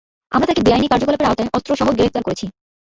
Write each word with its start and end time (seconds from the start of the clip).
আমরা 0.31 0.47
তাকে 0.49 0.61
বেআইনি 0.63 0.87
কার্যকলাপের 0.89 1.29
আওতায় 1.29 1.53
অস্ত্রসহ 1.53 1.87
গ্রেফতার 1.89 2.25
করেছি। 2.25 2.45